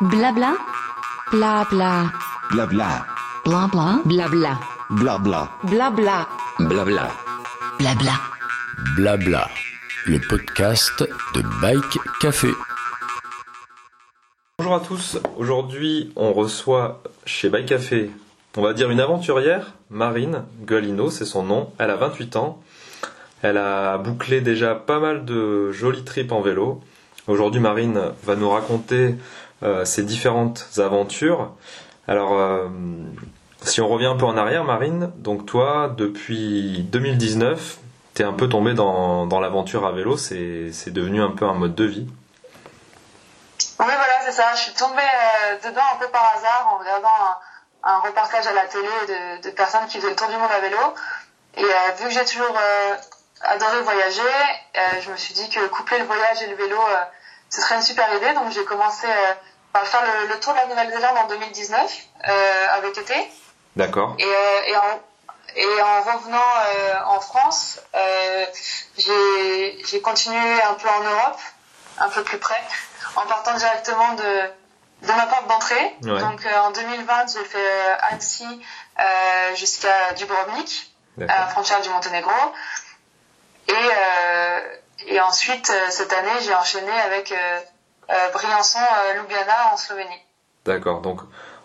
[0.00, 0.56] Blabla.
[1.32, 2.12] Blabla.
[2.52, 3.04] Blabla.
[3.44, 4.00] Blabla.
[4.04, 4.60] Blabla.
[4.90, 5.48] Blabla.
[5.64, 6.28] Blabla.
[6.60, 7.10] Blabla.
[7.80, 8.12] Blabla.
[8.94, 9.48] Blabla.
[10.06, 11.02] Le podcast
[11.34, 12.46] de Bike Café.
[14.60, 18.12] Bonjour à tous, aujourd'hui on reçoit chez Bike Café,
[18.56, 22.62] on va dire une aventurière, Marine Gualino, c'est son nom, elle a 28 ans,
[23.42, 26.80] elle a bouclé déjà pas mal de jolies trips en vélo.
[27.26, 29.16] Aujourd'hui Marine va nous raconter
[29.64, 31.50] euh, ses différentes aventures.
[32.06, 32.68] Alors euh,
[33.62, 37.78] si on revient un peu en arrière Marine, donc toi depuis 2019,
[38.14, 41.74] t'es un peu tombée dans, dans l'aventure à vélo, c'est devenu un peu un mode
[41.74, 42.06] de vie.
[43.80, 44.54] Oui, voilà, c'est ça.
[44.54, 48.52] Je suis tombée euh, dedans un peu par hasard en regardant un, un reportage à
[48.52, 48.88] la télé
[49.42, 50.78] de, personnes qui faisaient le tour du monde à vélo.
[51.56, 52.56] Et vu que j'ai toujours
[53.40, 54.22] adoré voyager,
[55.00, 56.76] je me suis dit que coupler le voyage et le vélo,
[57.50, 58.32] ce serait une super idée.
[58.34, 59.34] Donc j'ai commencé euh,
[59.72, 61.96] par faire le, le tour de la Nouvelle-Zélande en 2019
[62.28, 63.14] euh, avec été.
[63.76, 65.00] D'accord Et, euh, et, en,
[65.56, 68.46] et en revenant euh, en France, euh,
[68.96, 71.38] j'ai continué un peu en Europe,
[71.98, 72.60] un peu plus près,
[73.16, 74.40] en partant directement de,
[75.02, 75.96] de ma porte d'entrée.
[76.02, 76.20] Ouais.
[76.20, 78.46] Donc euh, en 2020, j'ai fait euh, Annecy
[78.98, 82.30] euh, jusqu'à Dubrovnik, à la frontière du Monténégro.
[83.68, 84.60] Et, euh,
[85.06, 87.58] et ensuite, euh, cette année, j'ai enchaîné avec euh,
[88.10, 88.78] euh, Briançon,
[89.16, 90.22] Ljubljana en Slovénie.
[90.64, 91.00] D'accord.
[91.00, 91.20] Donc,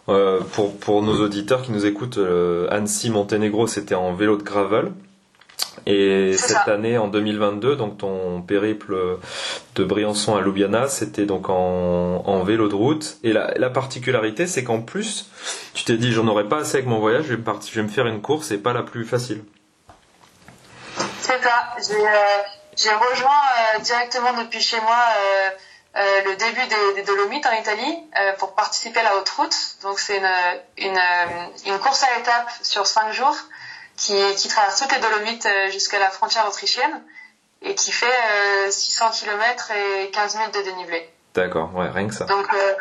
[0.09, 4.43] euh, pour, pour nos auditeurs qui nous écoutent, euh, Annecy Monténégro, c'était en vélo de
[4.43, 4.91] gravel.
[5.85, 6.73] Et cette ça.
[6.73, 9.17] année, en 2022, donc ton périple
[9.75, 13.17] de Briançon à Ljubljana, c'était donc en, en vélo de route.
[13.23, 15.29] Et la, la particularité, c'est qu'en plus,
[15.73, 17.79] tu t'es dit, j'en aurais pas assez avec mon voyage, je vais, me partir, je
[17.81, 19.43] vais me faire une course et pas la plus facile.
[21.19, 21.73] C'est ça.
[21.85, 22.41] J'ai euh,
[22.77, 23.41] j'ai rejoint
[23.75, 25.49] euh, directement depuis chez moi euh,
[25.95, 28.03] euh, le début des, des Dolomites en Italie
[28.39, 29.55] pour participer à la haute route.
[29.83, 30.29] Donc c'est une,
[30.77, 30.99] une,
[31.67, 33.35] une course à étapes sur cinq jours
[33.95, 37.03] qui, qui traverse toutes les Dolomites jusqu'à la frontière autrichienne
[37.63, 41.09] et qui fait euh, 600 km et 15 minutes de dénivelé.
[41.33, 42.25] D'accord, ouais, rien que ça.
[42.25, 42.73] Donc euh,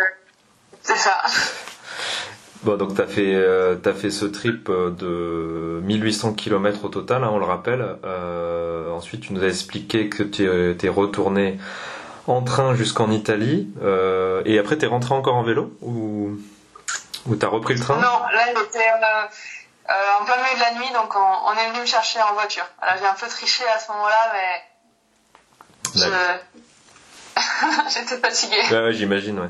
[0.83, 1.23] c'est ça.
[2.65, 7.31] Bon, donc t'as fait, euh, t'as fait ce trip de 1800 km au total, hein,
[7.33, 7.85] on le rappelle.
[8.05, 11.59] Euh, ensuite, tu nous as expliqué que tu es retourné
[12.27, 13.69] en train jusqu'en Italie.
[13.83, 16.39] Euh, et après, t'es rentré encore en vélo Ou,
[17.27, 17.97] ou t'as repris le train?
[17.97, 19.27] Non, là, il était euh,
[19.91, 22.35] euh, en plein milieu de la nuit, donc on, on est venu me chercher en
[22.35, 22.67] voiture.
[22.81, 26.07] Alors j'ai un peu triché à ce moment-là, mais je...
[27.95, 28.57] j'étais fatiguée.
[28.71, 29.49] Ouais, j'imagine, ouais.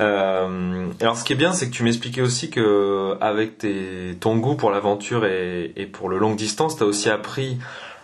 [0.00, 4.36] Euh, alors, ce qui est bien, c'est que tu m'expliquais aussi que avec tes, ton
[4.36, 7.58] goût pour l'aventure et, et pour le longue distance, tu as aussi appris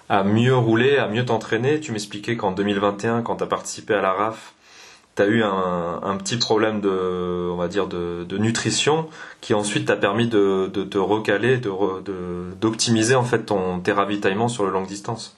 [0.09, 1.81] à mieux rouler, à mieux t'entraîner.
[1.81, 4.53] Tu m'expliquais qu'en 2021, quand tu as participé à la RAF,
[5.16, 9.09] tu as eu un, un petit problème de, on va dire, de, de nutrition
[9.41, 14.48] qui ensuite t'a permis de, de te recaler, de- d'optimiser en fait ton, tes ravitaillements
[14.48, 15.37] sur le longue distance.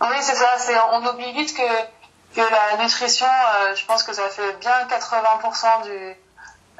[0.00, 0.46] Oui, c'est ça.
[0.94, 1.62] On oublie vite que,
[2.34, 5.90] que la nutrition, euh, je pense que ça fait bien 80% du,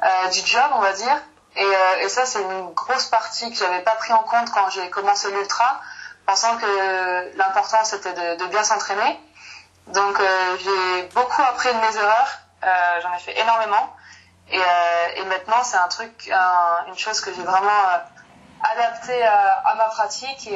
[0.03, 1.17] euh, du job, on va dire.
[1.55, 4.69] Et, euh, et ça, c'est une grosse partie que j'avais pas pris en compte quand
[4.69, 5.81] j'ai commencé l'ultra,
[6.25, 9.19] pensant que l'important c'était de, bien s'entraîner.
[9.87, 10.17] Donc
[10.63, 12.29] j'ai beaucoup appris de mes erreurs,
[13.01, 13.93] j'en ai fait énormément.
[14.49, 14.61] Et,
[15.17, 17.97] et maintenant, c'est un truc, un- une chose que j'ai vraiment euh,
[18.73, 20.49] adapté à, ma pratique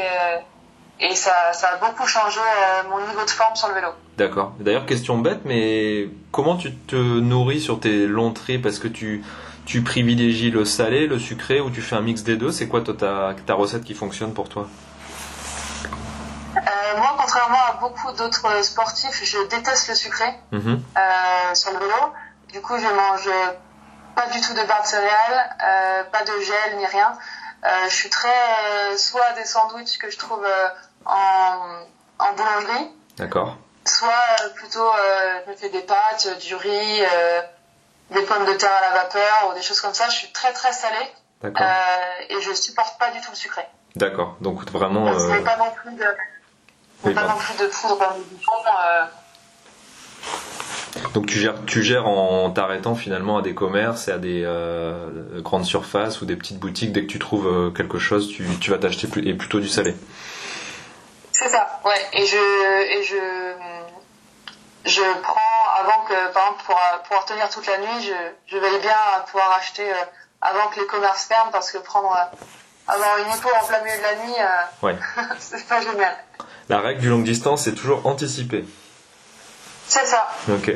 [0.99, 3.89] et ça, ça a beaucoup changé euh, mon niveau de forme sur le vélo.
[4.17, 4.53] D'accord.
[4.59, 8.65] D'ailleurs, question bête, mais comment tu te nourris sur tes longs trips?
[8.65, 9.23] Est-ce que tu,
[9.65, 12.51] tu privilégies le salé, le sucré ou tu fais un mix des deux?
[12.51, 14.67] C'est quoi toi, ta, ta recette qui fonctionne pour toi?
[16.55, 20.81] Euh, moi, contrairement à beaucoup d'autres sportifs, je déteste le sucré Mhm.
[20.97, 22.13] euh, sur le vélo.
[22.53, 23.29] Du coup, je mange
[24.15, 27.11] pas du tout de barres de céréales, euh, pas de gel ni rien.
[27.65, 30.67] Euh, je suis très euh, soit des sandwichs que je trouve euh,
[31.05, 31.79] en,
[32.19, 33.57] en boulangerie, D'accord.
[33.85, 34.91] soit plutôt
[35.45, 37.01] je me fais des pâtes, du riz,
[38.11, 40.07] des pommes de terre à la vapeur ou des choses comme ça.
[40.09, 41.11] Je suis très très salée
[41.41, 41.65] D'accord.
[42.29, 43.65] et je supporte pas du tout le sucré.
[43.95, 44.35] D'accord.
[44.41, 45.11] Donc vraiment.
[45.17, 46.05] Je mets pas non plus de,
[47.03, 48.51] oui, pas non plus de poudre dans le bouchon.
[51.15, 55.41] Donc tu gères, tu gères en t'arrêtant finalement à des commerces et à des euh,
[55.41, 56.91] grandes surfaces ou des petites boutiques.
[56.91, 59.69] Dès que tu trouves euh, quelque chose, tu, tu vas t'acheter plus, et plutôt du
[59.69, 59.95] salé.
[61.31, 62.01] C'est ça, ouais.
[62.11, 63.15] Et je, et je,
[64.89, 68.57] je prends avant que, par exemple, pour euh, pouvoir tenir toute la nuit, je, je
[68.57, 68.97] veille bien
[69.27, 69.89] pouvoir acheter
[70.41, 72.13] avant que les commerces ferment parce que prendre,
[72.89, 74.95] avoir une hypo en plein milieu de la nuit, euh, Ouais.
[75.39, 76.13] c'est pas génial.
[76.67, 78.65] La règle du longue distance, c'est toujours anticiper.
[79.87, 80.27] C'est ça.
[80.49, 80.73] Ok.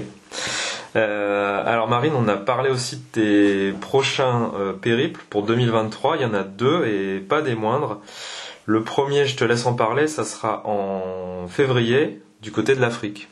[0.95, 6.17] Euh, alors Marine, on a parlé aussi de tes prochains euh, périples pour 2023.
[6.17, 7.99] Il y en a deux et pas des moindres.
[8.65, 13.27] Le premier, je te laisse en parler, ça sera en février du côté de l'Afrique.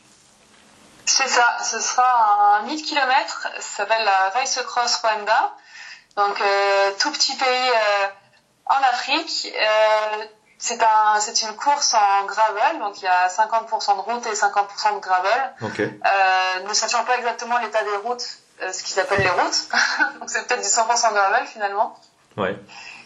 [1.06, 5.54] C'est ça, ce sera un 1000 km, ça s'appelle la Race Cross Rwanda.
[6.16, 7.70] Donc euh, tout petit pays
[8.66, 9.52] en Afrique.
[10.58, 14.34] C'est un, c'est une course en gravel, donc il y a 50% de route et
[14.34, 15.52] 50% de gravel.
[15.62, 15.80] Ok.
[15.80, 18.26] Euh, ne sachant pas exactement l'état des routes,
[18.62, 19.68] euh, ce qu'ils appellent les routes.
[20.20, 21.96] donc c'est peut-être du 100% gravel finalement.
[22.36, 22.56] Ouais.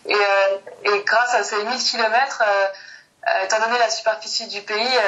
[0.06, 2.42] Et, euh, et grâce à ces 1000 km,
[3.44, 4.98] étant donné la superficie du pays,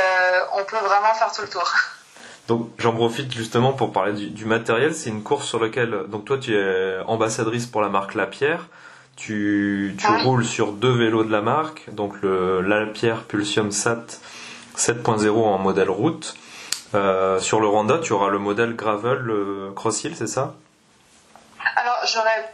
[0.52, 1.72] on peut vraiment faire tout le tour.
[2.46, 4.94] Donc j'en profite justement pour parler du, du matériel.
[4.94, 8.68] C'est une course sur laquelle donc toi tu es ambassadrice pour la marque Lapierre.
[9.16, 10.22] Tu, tu Oui.
[10.22, 14.06] roules sur deux vélos de la marque, donc le Lapierre Pulsium SAT
[14.76, 16.34] 7.0 en modèle route.
[16.94, 20.54] Euh, sur le Rwanda, tu auras le modèle gravel, le Cross Hill, c'est ça?
[21.76, 22.52] Alors j'aurais,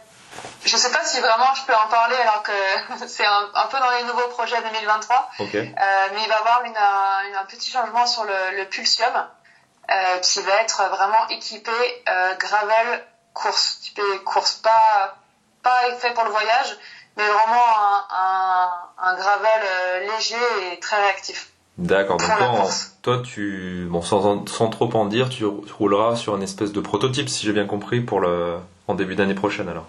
[0.65, 2.51] je sais pas si vraiment je peux en parler alors que
[3.07, 5.29] c'est un, un peu dans les nouveaux projets 2023.
[5.39, 5.55] Ok.
[5.55, 5.65] Euh,
[6.13, 9.11] mais il va y avoir une, un, un petit changement sur le, le Pulsium
[9.91, 11.71] euh, qui va être vraiment équipé
[12.39, 13.03] gravel
[13.33, 15.15] course, typé course, pas
[15.63, 16.77] pas fait pour le voyage,
[17.17, 18.69] mais vraiment un, un,
[19.11, 20.35] un gravel euh, léger
[20.73, 21.49] et très réactif.
[21.77, 22.17] D'accord.
[22.17, 22.95] Donc toi, en- course.
[23.01, 27.29] toi, tu, bon, sans, sans trop en dire, tu rouleras sur une espèce de prototype,
[27.29, 29.85] si j'ai bien compris, pour le, en début d'année prochaine alors.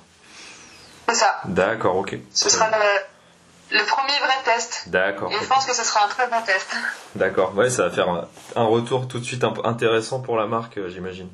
[1.09, 1.41] C'est ça.
[1.45, 2.17] D'accord, ok.
[2.33, 4.85] Ce sera le, le premier vrai test.
[4.89, 5.31] D'accord.
[5.33, 6.69] Et je pense que ce sera un très bon test.
[7.17, 10.79] D'accord, ouais, ça va faire un, un retour tout de suite intéressant pour la marque,
[10.79, 11.29] euh, j'imagine.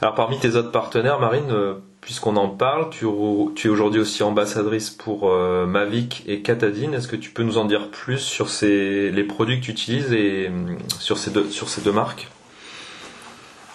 [0.00, 4.90] Alors parmi tes autres partenaires, Marine, euh, puisqu'on en parle, tu, es aujourd'hui aussi ambassadrice
[4.90, 6.94] pour euh, Mavic et Catadine.
[6.94, 10.48] Est-ce que tu peux nous en dire plus sur les produits que tu utilises et
[10.48, 12.28] hum, sur ces deux, marques?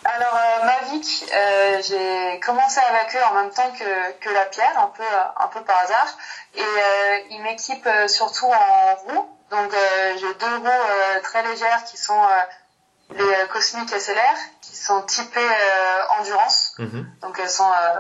[0.04, 1.06] Alors euh, Mavic,
[1.36, 5.78] euh, j'ai commencé avec eux en même temps que, que la pierre, un peu par
[5.84, 6.18] hasard,
[6.56, 9.28] et euh, ils m'équipent euh, surtout en roues.
[9.52, 12.42] Donc euh, j'ai deux roues euh, très légères qui sont euh,
[13.12, 16.76] les Cosmic SLR, qui sont typées euh, endurance,
[17.22, 18.00] donc elles sont euh,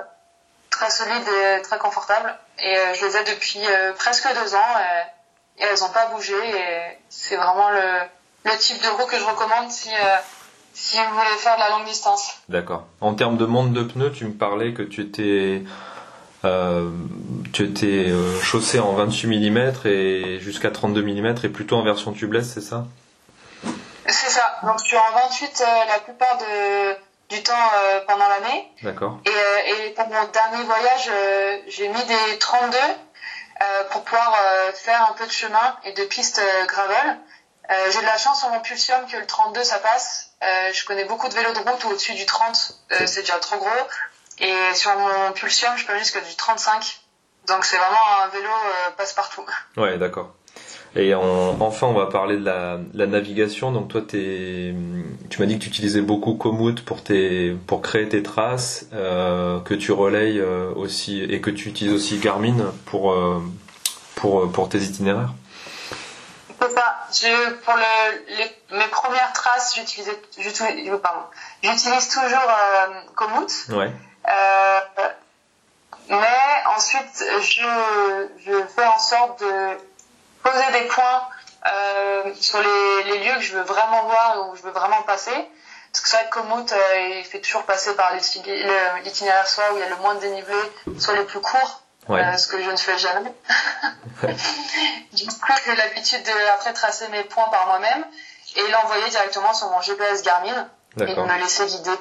[0.70, 2.36] très solides et très confortables.
[2.60, 3.60] Et euh, je les ai depuis
[3.98, 6.36] presque deux ans et, elles n'ont pas bougé.
[6.36, 8.00] Et c'est vraiment le,
[8.46, 9.90] le type de roue que je recommande si
[10.80, 12.36] si vous voulez faire de la longue distance.
[12.48, 12.88] D'accord.
[13.02, 15.64] En termes de monde de pneus, tu me parlais que tu étais,
[16.46, 16.90] euh,
[17.52, 22.14] tu étais euh, chaussé en 28 mm et jusqu'à 32 mm et plutôt en version
[22.14, 22.86] tubeless, c'est ça?
[24.19, 24.60] C'est ça.
[24.63, 26.95] Donc je suis en 28 euh, la plupart de,
[27.30, 28.69] du temps euh, pendant l'année.
[28.83, 29.18] D'accord.
[29.25, 34.33] Et, euh, et pour mon dernier voyage, euh, j'ai mis des 32 euh, pour pouvoir
[34.74, 37.18] faire un peu de chemin et de pistes gravel.
[37.71, 40.31] Euh, j'ai de la chance sur mon Pulsium que le 32 ça passe.
[40.42, 43.38] Euh, je connais beaucoup de vélos de route où au-dessus du 30 euh, c'est déjà
[43.39, 43.69] trop gros.
[44.39, 47.00] Et sur mon Pulsium je peux jusqu'à du 35.
[47.48, 48.50] Donc c'est vraiment un vélo
[48.98, 49.45] passe-partout.
[49.77, 50.31] Ouais, d'accord.
[50.96, 53.72] Et en- enfin, on va parler de la, la navigation.
[53.72, 54.74] Donc toi, tu
[55.40, 59.76] m'as dit que tu utilisais beaucoup Komoot pour, tes, pour créer tes traces, euh, que
[59.76, 63.40] tu relayes euh, aussi et que tu utilises aussi Garmin pour, euh,
[64.16, 65.34] pour, pour tes itinéraires.
[66.62, 66.96] C'est ça.
[67.14, 70.10] Je, pour le, les, mes premières traces, j'utilise,
[72.10, 73.52] toujours euh, Komoot.
[73.70, 73.92] Ouais.
[74.28, 74.80] Euh,
[76.10, 79.78] mais ensuite, je, je fais en sorte de
[80.44, 81.22] poser des points
[81.72, 85.31] euh, sur les, les lieux que je veux vraiment voir ou je veux vraiment passer.
[85.92, 89.48] Parce que c'est vrai que Komoot, euh, il fait toujours passer par l'iti- le- l'itinéraire
[89.48, 90.56] soit où il y a le moins de dénivelé,
[91.00, 91.40] soit les plus.
[92.08, 92.22] Ouais.
[92.24, 93.34] Euh, ce que je ne fais jamais.
[95.14, 98.04] du coup, j'ai l'habitude de après tracer mes points par moi-même
[98.56, 100.68] et l'envoyer directement sur mon GPS Garmin
[101.00, 101.92] et de me laisser guider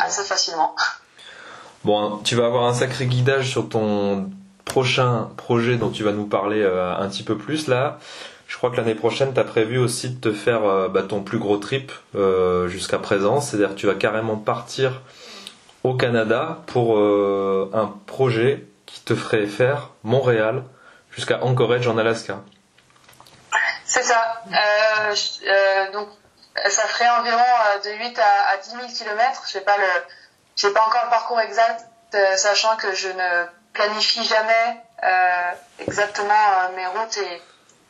[0.00, 0.74] assez facilement.
[1.84, 4.30] Bon, tu vas avoir un sacré guidage sur ton
[4.64, 7.98] prochain projet dont tu vas nous parler euh, un petit peu plus là.
[8.46, 11.22] Je crois que l'année prochaine, tu as prévu aussi de te faire euh, bah, ton
[11.22, 13.40] plus gros trip euh, jusqu'à présent.
[13.40, 15.02] C'est-à-dire que tu vas carrément partir
[15.84, 20.62] au Canada pour un projet qui te ferait faire Montréal
[21.10, 22.40] jusqu'à Anchorage en Alaska.
[23.86, 24.42] C'est ça.
[24.50, 26.08] Je- donc,
[26.68, 27.42] ça ferait environ
[27.82, 29.44] de 8 à, à 10 000 kilomètres.
[29.50, 29.84] J'ai pas le,
[30.56, 31.86] j'ai pas encore le parcours exact,
[32.36, 33.46] sachant que je ne
[33.84, 34.66] planifie jamais
[35.02, 37.42] euh, exactement euh, mes routes et,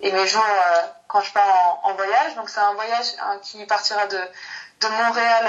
[0.06, 2.34] et mes jours euh, quand je pars en, en voyage.
[2.36, 4.18] Donc, c'est un voyage hein, qui partira de,
[4.82, 5.46] de Montréal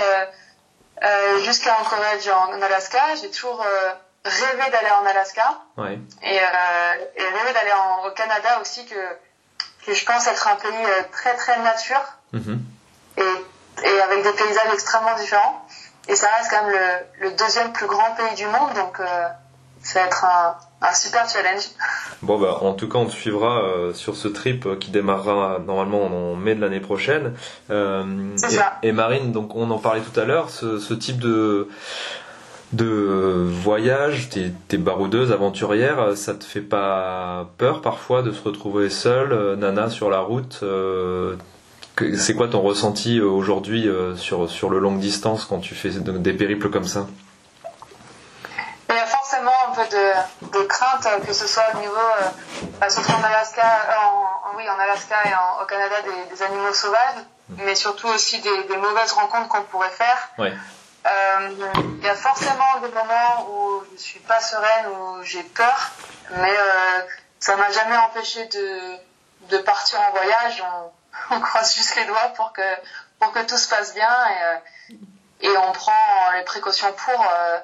[1.44, 3.00] jusqu'à Anchorage en, en Alaska.
[3.22, 3.64] J'ai toujours
[4.24, 5.98] rêvé d'aller en Alaska Ouais.
[6.24, 7.72] et, et rêvé d'aller
[8.06, 9.02] au Canada aussi que
[9.86, 12.64] que je pense être un pays très très nature Mhm.
[13.18, 15.66] et, et avec des paysages extrêmement différents.
[16.08, 16.72] et ça reste quand même
[17.20, 19.00] le, le deuxième plus grand pays du monde, donc
[19.84, 21.64] ça va être un, un super challenge.
[22.22, 25.60] Bon bah en tout cas on te suivra euh, sur ce trip euh, qui démarrera
[25.66, 27.34] normalement en mai de l'année prochaine.
[27.70, 28.04] Euh,
[28.36, 28.78] et, ça.
[28.84, 31.68] et Marine, donc on en parlait tout à l'heure, ce, ce type de
[32.74, 39.56] de voyage, t'es baroudeuse, aventurière, ça te fait pas peur parfois de se retrouver seule,
[39.58, 40.64] nana sur la route
[42.18, 46.34] C'est quoi ton ressenti aujourd'hui sur sur le longue distance quand tu fais de- des
[46.34, 47.08] périples comme ça
[48.90, 51.96] Il y a forcément un peu de, de crainte, euh, que ce soit au niveau,
[51.96, 52.30] euh,
[52.80, 56.36] bah, surtout en Alaska, euh, en, en- oui, en Alaska et en- au Canada, des,
[56.36, 60.30] des animaux sauvages, mais surtout aussi des, des mauvaises rencontres qu'on pourrait faire.
[60.38, 60.54] Ouais.
[61.06, 61.50] Euh,
[62.00, 65.90] Il y a forcément des moments où je suis pas sereine, où j'ai peur,
[66.32, 67.02] mais euh,
[67.40, 68.98] ça m'a jamais empêché de,
[69.50, 70.64] de partir en voyage.
[70.64, 70.92] On,
[71.36, 72.62] on croise juste les doigts pour que,
[73.20, 74.16] pour que tout se passe bien
[75.42, 77.58] et, et on prend les précautions pour euh,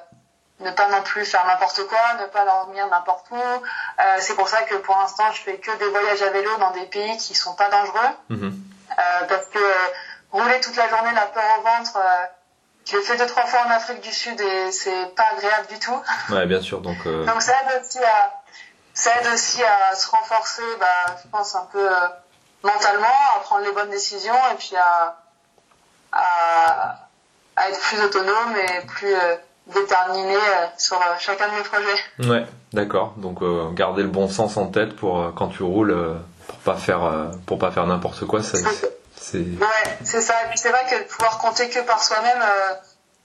[0.60, 3.36] ne pas non plus faire n'importe quoi, ne pas dormir n'importe où.
[3.36, 6.72] Euh, C'est pour ça que pour l'instant je fais que des voyages à vélo dans
[6.72, 8.10] des pays qui sont pas dangereux.
[8.30, 8.54] Mhm.
[8.98, 9.74] Euh, parce que euh,
[10.32, 12.24] rouler toute la journée la peur au ventre, euh,
[12.86, 15.78] je l'ai fait deux trois fois en Afrique du Sud et c'est pas agréable du
[15.78, 16.02] tout.
[16.30, 16.80] Ouais, bien sûr.
[16.80, 18.32] Donc euh, Donc ça aide aussi à,
[18.94, 22.08] ça aide aussi à se renforcer, bah, je pense un peu euh,
[22.62, 25.16] mentalement, à prendre les bonnes décisions et puis à,
[26.12, 26.96] à,
[27.56, 29.14] à être plus autonome et plus
[29.68, 32.30] euh, déterminé euh, sur euh, chacun de mes projets.
[32.30, 33.14] Ouais, d'accord.
[33.16, 35.96] Donc euh, garder le bon sens en tête pour quand tu roules,
[36.46, 38.42] pour pas faire pour pas faire n'importe quoi.
[38.42, 38.58] Ça,
[39.16, 40.34] c'est Ouais, c'est ça.
[40.44, 42.42] Et puis c'est vrai que pouvoir compter que par soi-même,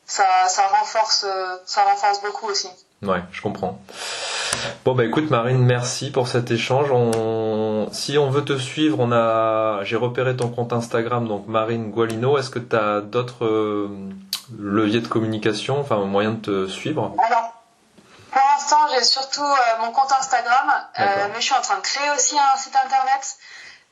[0.06, 1.26] ça, ça renforce,
[1.66, 2.68] ça renforce beaucoup aussi.
[3.04, 3.80] ouais, je comprends.
[4.86, 6.90] Bon bah écoute Marine, merci pour cet échange.
[6.92, 7.88] On...
[7.92, 12.38] Si on veut te suivre, on a, j'ai repéré ton compte Instagram donc Marine Gualino.
[12.38, 13.90] Est-ce que tu as d'autres
[14.60, 17.54] leviers de communication, enfin moyens de te suivre Alors,
[18.32, 20.68] pour l'instant, j'ai surtout euh, mon compte Instagram,
[21.00, 23.38] euh, mais je suis en train de créer aussi un site internet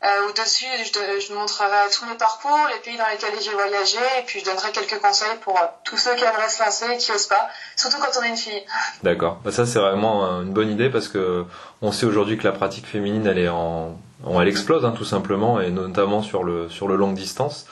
[0.04, 4.24] euh, où dessus je, montrerai tous mes parcours, les pays dans lesquels j'ai voyagé, et
[4.26, 7.28] puis je donnerai quelques conseils pour tous ceux qui aimeraient se lancer et qui osent
[7.28, 8.64] pas, surtout quand on est une fille.
[9.04, 9.38] D'accord.
[9.46, 11.46] Bah, ça c'est vraiment une bonne idée parce que
[11.84, 15.06] on sait aujourd'hui que la pratique féminine elle est en, en- elle explose hein, tout
[15.06, 17.68] simplement et notamment sur le sur le longue distance.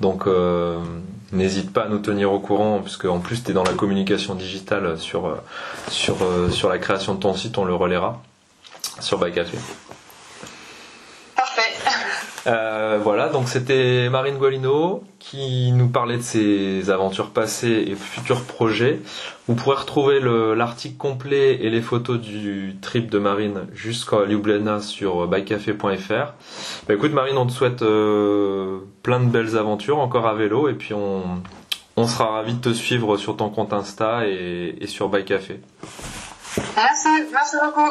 [0.00, 0.78] Donc euh,
[1.32, 4.34] n'hésite pas à nous tenir au courant puisque en plus tu es dans la communication
[4.34, 5.36] digitale sur euh,
[6.22, 8.22] euh, sur la création de ton site, on le relaiera
[9.00, 9.56] sur By Café.
[9.56, 10.01] Parfait.
[12.48, 18.42] Euh, voilà, donc c'était Marine Gualino qui nous parlait de ses aventures passées et futurs
[18.42, 19.00] projets.
[19.46, 24.80] Vous pourrez retrouver le- l'article complet et les photos du trip de Marine jusqu'à Ljubljana
[24.80, 26.32] sur bycafé.fr.
[26.88, 30.74] Bah, écoute Marine, on te souhaite euh, plein de belles aventures encore à vélo et
[30.74, 31.22] puis on,
[31.96, 35.60] on sera ravis de te suivre sur ton compte Insta et, et sur Bycafé.
[36.76, 37.90] Merci, merci beaucoup.